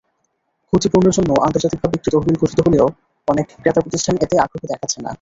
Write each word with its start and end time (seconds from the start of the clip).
ক্ষতিপূরণের 0.73 1.15
জন্য 1.17 1.31
আন্তর্জাতিকভাবে 1.45 1.95
একটি 1.97 2.09
তহবিল 2.13 2.35
গঠিত 2.41 2.59
হলেও 2.67 2.85
অনেক 3.27 3.45
ক্রেতাপ্রতিষ্ঠান 3.53 4.15
এতে 4.23 4.35
আগ্রহ 4.37 4.63
দেখাচ্ছে 4.71 4.97
না। 4.97 5.09